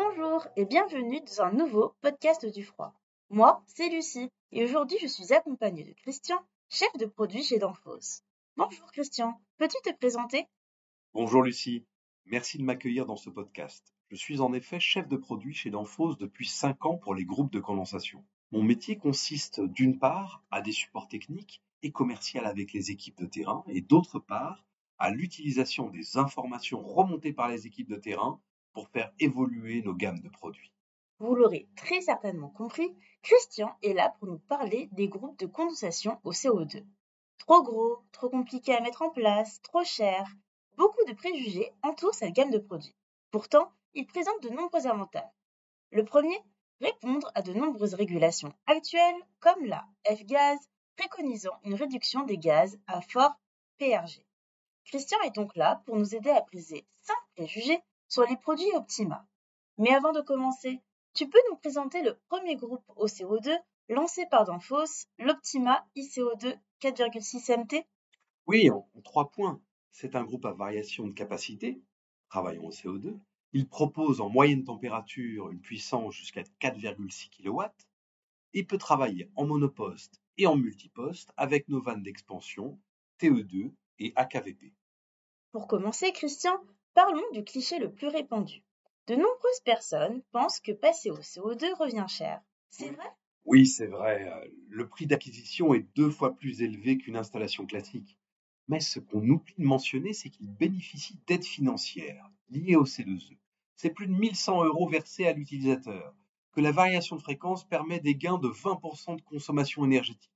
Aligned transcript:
Bonjour 0.00 0.46
et 0.54 0.64
bienvenue 0.64 1.20
dans 1.22 1.42
un 1.42 1.50
nouveau 1.50 1.96
podcast 2.02 2.46
du 2.46 2.62
froid. 2.62 2.94
Moi, 3.30 3.64
c'est 3.66 3.88
Lucie 3.88 4.30
et 4.52 4.62
aujourd'hui 4.62 4.96
je 5.02 5.08
suis 5.08 5.32
accompagnée 5.32 5.82
de 5.82 5.92
Christian, 5.92 6.38
chef 6.68 6.96
de 7.00 7.06
produit 7.06 7.42
chez 7.42 7.58
Danfoss. 7.58 8.22
Bonjour 8.56 8.92
Christian, 8.92 9.40
peux-tu 9.56 9.76
te 9.82 9.92
présenter? 9.96 10.46
Bonjour 11.14 11.42
Lucie, 11.42 11.84
merci 12.26 12.58
de 12.58 12.62
m'accueillir 12.62 13.06
dans 13.06 13.16
ce 13.16 13.28
podcast. 13.28 13.92
Je 14.08 14.14
suis 14.14 14.40
en 14.40 14.52
effet 14.52 14.78
chef 14.78 15.08
de 15.08 15.16
produit 15.16 15.52
chez 15.52 15.70
Danfoss 15.70 16.16
depuis 16.16 16.46
5 16.46 16.86
ans 16.86 16.96
pour 16.96 17.16
les 17.16 17.24
groupes 17.24 17.52
de 17.52 17.58
condensation. 17.58 18.24
Mon 18.52 18.62
métier 18.62 18.98
consiste 18.98 19.60
d'une 19.60 19.98
part 19.98 20.44
à 20.52 20.62
des 20.62 20.70
supports 20.70 21.08
techniques 21.08 21.60
et 21.82 21.90
commerciaux 21.90 22.44
avec 22.44 22.72
les 22.72 22.92
équipes 22.92 23.18
de 23.18 23.26
terrain 23.26 23.64
et 23.66 23.80
d'autre 23.80 24.20
part 24.20 24.64
à 24.98 25.10
l'utilisation 25.10 25.88
des 25.88 26.18
informations 26.18 26.84
remontées 26.84 27.32
par 27.32 27.48
les 27.48 27.66
équipes 27.66 27.90
de 27.90 27.96
terrain 27.96 28.40
faire 28.86 29.12
évoluer 29.18 29.82
nos 29.82 29.94
gammes 29.94 30.20
de 30.20 30.28
produits. 30.28 30.72
Vous 31.18 31.34
l'aurez 31.34 31.68
très 31.74 32.00
certainement 32.00 32.50
compris, 32.50 32.96
Christian 33.22 33.76
est 33.82 33.92
là 33.92 34.14
pour 34.18 34.28
nous 34.28 34.38
parler 34.38 34.88
des 34.92 35.08
groupes 35.08 35.38
de 35.38 35.46
condensation 35.46 36.20
au 36.22 36.32
CO2. 36.32 36.84
Trop 37.38 37.62
gros, 37.62 37.98
trop 38.12 38.28
compliqué 38.28 38.74
à 38.74 38.80
mettre 38.80 39.02
en 39.02 39.10
place, 39.10 39.60
trop 39.62 39.82
cher. 39.82 40.28
Beaucoup 40.76 41.04
de 41.08 41.14
préjugés 41.14 41.72
entourent 41.82 42.14
cette 42.14 42.34
gamme 42.34 42.50
de 42.50 42.58
produits. 42.58 42.94
Pourtant, 43.32 43.72
il 43.94 44.06
présente 44.06 44.42
de 44.42 44.50
nombreux 44.50 44.86
avantages. 44.86 45.24
Le 45.90 46.04
premier, 46.04 46.38
répondre 46.80 47.30
à 47.34 47.42
de 47.42 47.52
nombreuses 47.52 47.94
régulations 47.94 48.52
actuelles, 48.66 49.26
comme 49.40 49.64
la 49.64 49.84
F-Gaz, 50.08 50.58
préconisant 50.96 51.58
une 51.64 51.74
réduction 51.74 52.24
des 52.24 52.38
gaz 52.38 52.78
à 52.86 53.00
fort 53.00 53.34
PRG. 53.78 54.24
Christian 54.84 55.18
est 55.22 55.34
donc 55.34 55.56
là 55.56 55.82
pour 55.84 55.96
nous 55.96 56.14
aider 56.14 56.30
à 56.30 56.42
briser 56.42 56.86
5 57.02 57.14
préjugés 57.34 57.80
sur 58.08 58.24
les 58.24 58.36
produits 58.36 58.74
Optima. 58.74 59.26
Mais 59.76 59.94
avant 59.94 60.12
de 60.12 60.20
commencer, 60.20 60.80
tu 61.14 61.28
peux 61.28 61.38
nous 61.50 61.56
présenter 61.56 62.02
le 62.02 62.18
premier 62.28 62.56
groupe 62.56 62.84
au 62.96 63.06
CO2 63.06 63.56
lancé 63.88 64.26
par 64.30 64.44
Danfoss, 64.44 65.06
l'Optima 65.18 65.86
ICO2 65.96 66.58
4,6 66.80 67.58
MT 67.58 67.86
Oui, 68.46 68.70
en, 68.70 68.88
trois 69.02 69.30
points. 69.30 69.60
C'est 69.92 70.14
un 70.14 70.24
groupe 70.24 70.44
à 70.44 70.52
variation 70.52 71.06
de 71.06 71.12
capacité, 71.12 71.82
travaillant 72.28 72.64
au 72.64 72.70
CO2. 72.70 73.18
Il 73.52 73.68
propose 73.68 74.20
en 74.20 74.28
moyenne 74.28 74.64
température 74.64 75.50
une 75.50 75.60
puissance 75.60 76.14
jusqu'à 76.14 76.42
4,6 76.60 77.30
kW. 77.30 77.62
Il 78.52 78.66
peut 78.66 78.78
travailler 78.78 79.30
en 79.36 79.46
monoposte 79.46 80.20
et 80.36 80.46
en 80.46 80.56
multiposte 80.56 81.32
avec 81.36 81.68
nos 81.68 81.80
vannes 81.80 82.02
d'expansion, 82.02 82.78
TE2 83.20 83.72
et 83.98 84.12
AKVP. 84.16 84.72
Pour 85.50 85.66
commencer, 85.66 86.12
Christian, 86.12 86.60
Parlons 86.94 87.30
du 87.32 87.44
cliché 87.44 87.78
le 87.78 87.92
plus 87.92 88.08
répandu. 88.08 88.62
De 89.06 89.14
nombreuses 89.14 89.60
personnes 89.64 90.22
pensent 90.32 90.60
que 90.60 90.72
passer 90.72 91.10
au 91.10 91.18
CO2 91.18 91.74
revient 91.78 92.06
cher. 92.08 92.42
C'est 92.68 92.90
vrai? 92.90 93.10
Oui, 93.44 93.66
c'est 93.66 93.86
vrai. 93.86 94.50
Le 94.68 94.88
prix 94.88 95.06
d'acquisition 95.06 95.72
est 95.72 95.86
deux 95.96 96.10
fois 96.10 96.36
plus 96.36 96.60
élevé 96.60 96.98
qu'une 96.98 97.16
installation 97.16 97.64
classique. 97.64 98.18
Mais 98.68 98.80
ce 98.80 99.00
qu'on 99.00 99.26
oublie 99.26 99.54
de 99.56 99.64
mentionner, 99.64 100.12
c'est 100.12 100.28
qu'il 100.28 100.46
bénéficie 100.46 101.18
d'aides 101.26 101.44
financières 101.44 102.30
liées 102.50 102.76
au 102.76 102.84
CO2. 102.84 103.38
C'est 103.76 103.90
plus 103.90 104.06
de 104.06 104.12
1100 104.12 104.64
euros 104.64 104.88
versés 104.88 105.26
à 105.26 105.32
l'utilisateur, 105.32 106.14
que 106.52 106.60
la 106.60 106.72
variation 106.72 107.16
de 107.16 107.22
fréquence 107.22 107.64
permet 107.64 108.00
des 108.00 108.14
gains 108.14 108.38
de 108.38 108.48
20% 108.48 109.16
de 109.16 109.22
consommation 109.22 109.84
énergétique. 109.84 110.32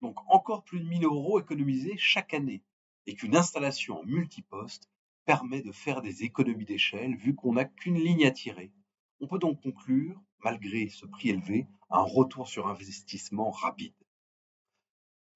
Donc 0.00 0.16
encore 0.28 0.64
plus 0.64 0.80
de 0.80 0.88
1000 0.88 1.04
euros 1.04 1.40
économisés 1.40 1.96
chaque 1.98 2.32
année, 2.32 2.62
et 3.06 3.14
qu'une 3.14 3.36
installation 3.36 4.00
en 4.00 4.04
multiposte 4.04 4.88
permet 5.24 5.62
de 5.62 5.72
faire 5.72 6.02
des 6.02 6.22
économies 6.22 6.64
d'échelle 6.64 7.16
vu 7.16 7.34
qu'on 7.34 7.54
n'a 7.54 7.64
qu'une 7.64 7.98
ligne 7.98 8.26
à 8.26 8.30
tirer. 8.30 8.72
On 9.20 9.26
peut 9.26 9.38
donc 9.38 9.62
conclure, 9.62 10.20
malgré 10.40 10.88
ce 10.88 11.06
prix 11.06 11.30
élevé, 11.30 11.66
un 11.90 12.02
retour 12.02 12.48
sur 12.48 12.66
investissement 12.66 13.50
rapide. 13.50 13.94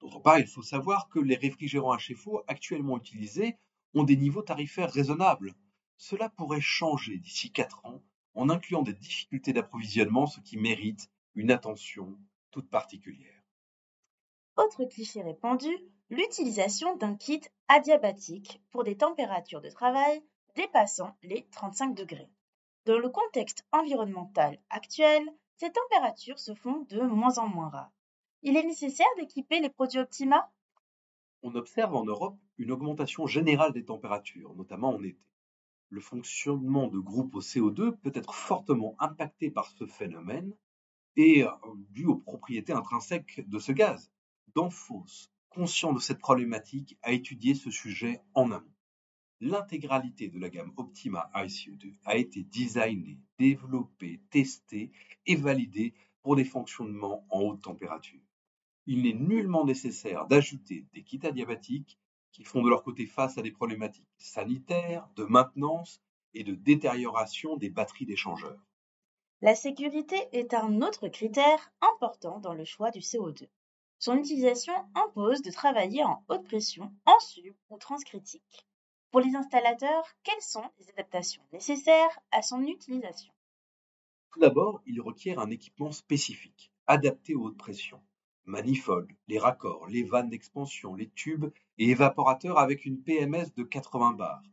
D'autre 0.01 0.21
part, 0.21 0.39
il 0.39 0.47
faut 0.47 0.63
savoir 0.63 1.09
que 1.09 1.19
les 1.19 1.37
réfrigérants 1.37 1.97
HFO 1.97 2.43
actuellement 2.47 2.99
utilisés 2.99 3.57
ont 3.95 4.05
des 4.05 4.17
niveaux 4.17 4.43
tarifaires 4.43 4.93
raisonnables. 4.93 5.55
Cela 5.97 6.29
pourrait 6.29 6.61
changer 6.61 7.19
d'ici 7.19 7.51
4 7.51 7.85
ans 7.85 8.03
en 8.35 8.51
incluant 8.51 8.83
des 8.83 8.93
difficultés 8.93 9.53
d'approvisionnement, 9.53 10.27
ce 10.27 10.41
qui 10.41 10.57
mérite 10.57 11.11
une 11.35 11.51
attention 11.51 12.17
toute 12.51 12.71
particulière. 12.71 13.43
Autre 14.57 14.85
cliché 14.85 15.23
répandu, 15.23 15.71
l'utilisation 16.11 16.97
d'un 16.97 17.15
kit 17.15 17.43
adiabatique 17.69 18.63
pour 18.71 18.83
des 18.83 18.97
températures 18.97 19.61
de 19.61 19.69
travail 19.69 20.23
dépassant 20.55 21.17
les 21.23 21.47
35 21.51 21.95
degrés. 21.95 22.31
Dans 22.87 22.99
le 22.99 23.11
contexte 23.11 23.67
environnemental 23.73 24.59
actuel, 24.71 25.23
ces 25.57 25.71
températures 25.71 26.39
se 26.39 26.55
font 26.55 26.87
de 26.89 27.01
moins 27.03 27.39
en 27.39 27.49
moins 27.49 27.69
rares. 27.69 27.93
Il 28.43 28.57
est 28.57 28.65
nécessaire 28.65 29.07
d'équiper 29.19 29.61
les 29.61 29.69
produits 29.69 29.99
Optima? 29.99 30.51
On 31.43 31.55
observe 31.55 31.95
en 31.95 32.05
Europe 32.05 32.39
une 32.57 32.71
augmentation 32.71 33.27
générale 33.27 33.73
des 33.73 33.85
températures, 33.85 34.55
notamment 34.55 34.95
en 34.95 35.03
été. 35.03 35.21
Le 35.91 36.01
fonctionnement 36.01 36.89
de 36.89 36.99
groupes 36.99 37.35
au 37.35 37.41
CO2 37.41 37.97
peut 37.97 38.13
être 38.15 38.35
fortement 38.35 38.97
impacté 38.99 39.51
par 39.51 39.71
ce 39.71 39.87
phénomène 39.87 40.55
et 41.17 41.45
euh, 41.45 41.51
dû 41.91 42.07
aux 42.07 42.17
propriétés 42.17 42.73
intrinsèques 42.73 43.49
de 43.49 43.59
ce 43.59 43.73
gaz. 43.73 44.11
Danfoss 44.55 45.31
conscient 45.51 45.93
de 45.93 46.01
cette 46.01 46.19
problématique, 46.19 46.99
a 47.03 47.13
étudié 47.13 47.55
ce 47.55 47.71
sujet 47.71 48.21
en 48.35 48.51
amont. 48.51 48.75
L'intégralité 49.41 50.29
de 50.29 50.39
la 50.39 50.51
gamme 50.51 50.73
Optima 50.77 51.31
ICO2 51.35 51.95
a 52.05 52.17
été 52.17 52.43
designée, 52.43 53.19
développée, 53.39 54.21
testée 54.31 54.91
et 55.27 55.37
validée 55.37 55.95
pour 56.23 56.35
des 56.35 56.45
fonctionnements 56.45 57.25
en 57.31 57.43
haute 57.43 57.63
température. 57.63 58.21
Il 58.87 59.03
n'est 59.03 59.13
nullement 59.13 59.65
nécessaire 59.65 60.27
d'ajouter 60.27 60.87
des 60.93 61.05
kits 61.05 61.21
adiabatiques 61.23 61.99
qui 62.33 62.43
font 62.43 62.63
de 62.63 62.69
leur 62.69 62.83
côté 62.83 63.07
face 63.07 63.39
à 63.39 63.43
des 63.43 63.51
problématiques 63.51 64.09
sanitaires, 64.17 65.09
de 65.17 65.25
maintenance 65.25 66.03
et 66.35 66.43
de 66.43 66.55
détérioration 66.55 67.57
des 67.57 67.71
batteries 67.71 68.07
d'échangeurs. 68.07 68.65
La 69.41 69.55
sécurité 69.55 70.17
est 70.33 70.53
un 70.53 70.83
autre 70.83 71.07
critère 71.09 71.73
important 71.81 72.41
dans 72.41 72.55
le 72.55 72.65
choix 72.65 72.91
du 72.91 73.01
CO2. 73.01 73.49
Son 74.01 74.17
utilisation 74.17 74.75
impose 74.95 75.43
de 75.43 75.51
travailler 75.51 76.05
en 76.05 76.25
haute 76.29 76.45
pression, 76.45 76.95
en 77.05 77.19
sub 77.19 77.53
ou 77.69 77.79
transcritique. 77.79 78.69
Pour 79.11 79.21
les 79.21 79.35
installateurs, 79.35 80.07
quelles 80.23 80.41
sont 80.41 80.71
les 80.79 80.89
adaptations 80.91 81.43
nécessaires 81.53 82.21
à 82.31 82.43
son 82.43 82.63
utilisation? 82.63 83.33
Tout 84.31 84.39
d'abord, 84.39 84.81
il 84.87 85.01
requiert 85.01 85.41
un 85.41 85.51
équipement 85.51 85.91
spécifique, 85.91 86.71
adapté 86.87 87.35
aux 87.35 87.47
hautes 87.47 87.59
pressions. 87.59 88.01
Manifold, 88.45 89.11
les 89.27 89.41
raccords, 89.41 89.89
les 89.89 90.05
vannes 90.05 90.31
d'expansion, 90.31 90.95
les 90.95 91.11
tubes 91.11 91.51
et 91.79 91.91
évaporateurs 91.91 92.59
avec 92.59 92.85
une 92.85 93.03
PMS 93.03 93.53
de 93.57 93.65
80 93.65 94.13
bars. 94.13 94.45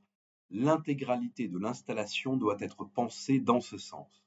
L'intégralité 0.49 1.47
de 1.47 1.59
l'installation 1.59 2.35
doit 2.35 2.57
être 2.59 2.83
pensée 2.83 3.39
dans 3.39 3.61
ce 3.61 3.77
sens. 3.77 4.23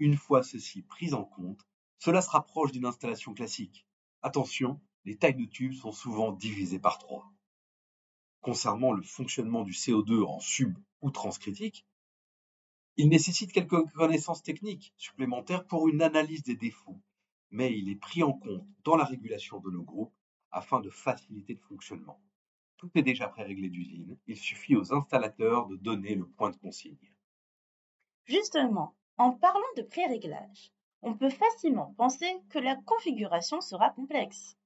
Une 0.00 0.16
fois 0.16 0.42
ceci 0.42 0.82
pris 0.82 1.14
en 1.14 1.24
compte, 1.24 1.64
cela 1.98 2.20
se 2.20 2.30
rapproche 2.30 2.72
d'une 2.72 2.84
installation 2.84 3.32
classique, 3.32 3.85
Attention, 4.26 4.80
les 5.04 5.16
tailles 5.16 5.36
de 5.36 5.44
tubes 5.44 5.74
sont 5.74 5.92
souvent 5.92 6.32
divisées 6.32 6.80
par 6.80 6.98
trois. 6.98 7.32
Concernant 8.40 8.90
le 8.90 9.04
fonctionnement 9.04 9.62
du 9.62 9.70
CO2 9.70 10.24
en 10.24 10.40
sub 10.40 10.76
ou 11.00 11.12
transcritique, 11.12 11.86
il 12.96 13.08
nécessite 13.08 13.52
quelques 13.52 13.88
connaissances 13.92 14.42
techniques 14.42 14.92
supplémentaires 14.96 15.64
pour 15.64 15.86
une 15.86 16.02
analyse 16.02 16.42
des 16.42 16.56
défauts, 16.56 17.00
mais 17.52 17.78
il 17.78 17.88
est 17.88 18.00
pris 18.00 18.24
en 18.24 18.32
compte 18.32 18.66
dans 18.82 18.96
la 18.96 19.04
régulation 19.04 19.60
de 19.60 19.70
nos 19.70 19.84
groupes 19.84 20.16
afin 20.50 20.80
de 20.80 20.90
faciliter 20.90 21.54
le 21.54 21.60
fonctionnement. 21.60 22.20
Tout 22.78 22.90
est 22.96 23.02
déjà 23.02 23.28
pré-réglé 23.28 23.68
d'usine, 23.68 24.18
il 24.26 24.36
suffit 24.36 24.74
aux 24.74 24.92
installateurs 24.92 25.68
de 25.68 25.76
donner 25.76 26.16
le 26.16 26.26
point 26.26 26.50
de 26.50 26.56
consigne. 26.56 27.12
Justement, 28.24 28.96
en 29.18 29.30
parlant 29.30 29.60
de 29.76 29.82
pré-réglage, 29.82 30.72
on 31.02 31.14
peut 31.14 31.30
facilement 31.30 31.94
penser 31.96 32.30
que 32.50 32.58
la 32.58 32.76
configuration 32.76 33.60
sera 33.60 33.90
complexe. 33.90 34.56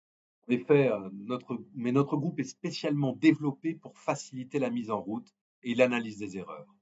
En 0.49 0.53
effet, 0.53 0.91
euh, 0.91 1.09
notre, 1.13 1.63
mais 1.75 1.93
notre 1.93 2.17
groupe 2.17 2.41
est 2.41 2.45
spécialement 2.45 3.13
développé 3.13 3.75
pour 3.75 3.99
faciliter 3.99 4.59
la 4.59 4.71
mise 4.71 4.91
en 4.91 5.01
route 5.01 5.35
et 5.63 5.75
l'analyse 5.75 6.19
des 6.19 6.39
erreurs. 6.39 6.75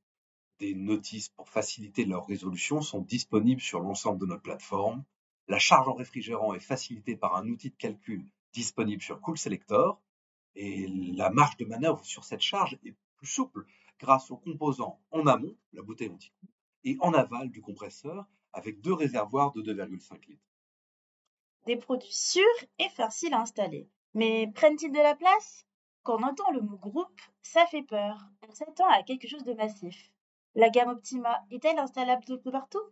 Des 0.58 0.74
notices 0.74 1.28
pour 1.28 1.48
faciliter 1.48 2.04
leur 2.04 2.26
résolution 2.26 2.80
sont 2.80 3.00
disponibles 3.00 3.60
sur 3.60 3.80
l'ensemble 3.80 4.20
de 4.20 4.26
notre 4.26 4.42
plateforme. 4.42 5.04
La 5.48 5.58
charge 5.58 5.88
en 5.88 5.94
réfrigérant 5.94 6.54
est 6.54 6.60
facilitée 6.60 7.16
par 7.16 7.36
un 7.36 7.48
outil 7.48 7.70
de 7.70 7.76
calcul 7.76 8.24
disponible 8.52 9.02
sur 9.02 9.20
Cool 9.20 9.38
Selector 9.38 10.00
et 10.54 10.86
la 10.88 11.30
marge 11.30 11.56
de 11.58 11.64
manœuvre 11.64 12.04
sur 12.04 12.24
cette 12.24 12.40
charge 12.40 12.78
est 12.84 12.96
plus 13.16 13.26
souple 13.26 13.66
grâce 14.00 14.30
aux 14.30 14.36
composants 14.36 15.00
en 15.10 15.26
amont, 15.26 15.56
la 15.72 15.82
bouteille 15.82 16.10
anti 16.10 16.32
et 16.84 16.96
en 17.00 17.12
aval 17.12 17.50
du 17.50 17.60
compresseur 17.60 18.26
avec 18.52 18.80
deux 18.80 18.94
réservoirs 18.94 19.52
de 19.52 19.62
2,5 19.62 20.26
litres. 20.28 20.42
Des 21.66 21.76
produits 21.76 22.12
sûrs 22.12 22.42
et 22.78 22.88
faciles 22.88 23.34
à 23.34 23.40
installer. 23.40 23.88
Mais 24.14 24.50
prennent-ils 24.54 24.92
de 24.92 24.98
la 24.98 25.14
place? 25.14 25.66
Quand 26.02 26.18
on 26.20 26.22
entend 26.22 26.50
le 26.52 26.62
mot 26.62 26.78
groupe, 26.78 27.20
ça 27.42 27.66
fait 27.66 27.82
peur. 27.82 28.26
On 28.48 28.52
s'attend 28.52 28.88
à 28.88 29.02
quelque 29.02 29.28
chose 29.28 29.44
de 29.44 29.52
massif. 29.52 30.10
La 30.54 30.70
gamme 30.70 30.88
Optima 30.88 31.44
est-elle 31.50 31.78
installable 31.78 32.24
de 32.24 32.50
partout? 32.50 32.82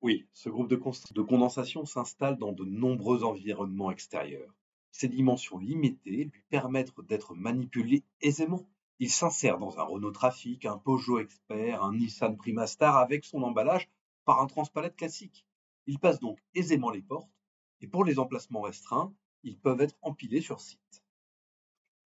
Oui, 0.00 0.26
ce 0.32 0.48
groupe 0.48 0.68
de, 0.68 0.76
de 0.76 1.22
condensation 1.22 1.84
s'installe 1.84 2.38
dans 2.38 2.52
de 2.52 2.64
nombreux 2.64 3.22
environnements 3.22 3.90
extérieurs. 3.90 4.54
Ses 4.90 5.08
dimensions 5.08 5.58
limitées 5.58 6.30
lui 6.32 6.42
permettent 6.48 6.98
d'être 7.02 7.34
manipulé 7.34 8.02
aisément. 8.22 8.66
Il 8.98 9.10
s'insère 9.10 9.58
dans 9.58 9.78
un 9.78 9.82
Renault 9.82 10.10
Trafic, 10.10 10.64
un 10.64 10.78
Peugeot 10.78 11.20
Expert, 11.20 11.84
un 11.84 11.94
Nissan 11.94 12.36
Primastar 12.36 12.96
avec 12.96 13.24
son 13.24 13.42
emballage 13.42 13.88
par 14.24 14.40
un 14.40 14.46
transpalette 14.46 14.96
classique. 14.96 15.46
Il 15.86 15.98
passe 15.98 16.20
donc 16.20 16.38
aisément 16.54 16.90
les 16.90 17.02
portes 17.02 17.30
et 17.80 17.86
pour 17.86 18.04
les 18.04 18.18
emplacements 18.18 18.60
restreints, 18.60 19.14
ils 19.42 19.58
peuvent 19.58 19.80
être 19.80 19.96
empilés 20.02 20.40
sur 20.40 20.60
site. 20.60 21.02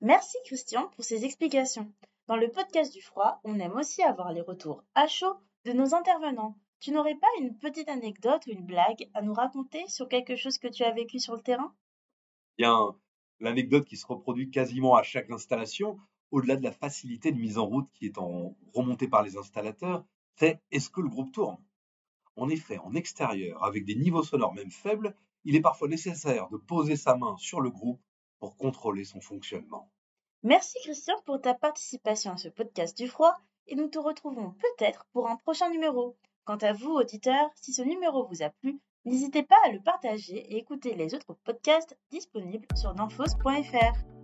Merci 0.01 0.38
Christian 0.45 0.89
pour 0.89 1.04
ces 1.04 1.25
explications. 1.25 1.92
Dans 2.27 2.36
le 2.36 2.51
podcast 2.51 2.94
du 2.94 3.01
froid, 3.01 3.39
on 3.44 3.60
aime 3.60 3.75
aussi 3.75 4.04
avoir 4.04 4.31
les 4.31 4.42
retours 4.42 4.83
à 4.95 5.07
chaud 5.07 5.36
de 5.65 5.74
nos 5.74 5.94
intervenants. 5.95 6.57
Tu 6.80 6.92
n'aurais 6.92 7.15
pas 7.15 7.27
une 7.39 7.57
petite 7.57 7.89
anecdote 7.89 8.45
ou 8.48 8.51
une 8.51 8.66
blague 8.66 9.09
à 9.13 9.21
nous 9.21 9.33
raconter 9.33 9.88
sur 9.88 10.07
quelque 10.07 10.36
chose 10.36 10.57
que 10.57 10.68
tu 10.68 10.83
as 10.83 10.92
vécu 10.92 11.19
sur 11.19 11.36
le 11.36 11.42
terrain? 11.42 11.74
Bien, 12.57 12.95
l'anecdote 13.39 13.86
qui 13.86 13.98
se 13.98 14.06
reproduit 14.06 14.51
quasiment 14.51 14.95
à 14.95 15.04
chaque 15.04 15.31
installation, 15.31 15.98
au-delà 16.31 16.56
de 16.56 16.63
la 16.63 16.71
facilité 16.71 17.31
de 17.31 17.39
mise 17.39 17.57
en 17.57 17.66
route 17.66 17.89
qui 17.94 18.06
est 18.06 18.18
en 18.18 18.56
remontée 18.74 19.07
par 19.07 19.24
les 19.24 19.38
installateurs, 19.38 20.06
c'est 20.36 20.62
est-ce 20.71 20.89
que 20.89 21.01
le 21.01 21.09
groupe 21.09 21.31
tourne? 21.31 21.57
En 22.35 22.50
effet, 22.50 22.77
en 22.80 22.95
extérieur, 22.95 23.63
avec 23.63 23.85
des 23.85 23.95
niveaux 23.95 24.24
sonores 24.24 24.53
même 24.53 24.71
faibles, 24.71 25.15
il 25.45 25.56
est 25.56 25.62
parfois 25.62 25.88
nécessaire 25.88 26.50
de 26.50 26.57
poser 26.57 26.95
sa 26.95 27.15
main 27.15 27.35
sur 27.38 27.62
le 27.62 27.69
groupe 27.69 28.01
pour 28.39 28.57
contrôler 28.57 29.03
son 29.03 29.21
fonctionnement. 29.21 29.89
Merci 30.41 30.77
Christian 30.83 31.15
pour 31.25 31.39
ta 31.39 31.53
participation 31.53 32.31
à 32.31 32.38
ce 32.38 32.50
podcast 32.50 32.97
du 32.97 33.07
froid 33.07 33.38
et 33.68 33.75
nous 33.75 33.88
te 33.88 34.00
retrouvons 34.00 34.51
peut-être 34.51 35.06
pour 35.13 35.30
un 35.30 35.38
prochain 35.38 35.69
numéro. 35.69 36.18
Quant 36.44 36.57
à 36.57 36.74
vous, 36.74 36.91
auditeurs, 36.91 37.50
si 37.56 37.71
ce 37.71 37.81
numéro 37.81 38.27
vous 38.27 38.44
a 38.44 38.50
plu, 38.50 38.81
n'hésitez 39.06 39.44
pas 39.44 39.56
à 39.65 39.71
le 39.71 39.80
partager 39.80 40.35
et 40.35 40.57
écouter 40.57 40.95
les 40.95 41.15
autres 41.15 41.38
podcasts 41.45 41.97
disponibles 42.12 42.68
sur 42.75 42.94
danfos.fr. 42.94 44.22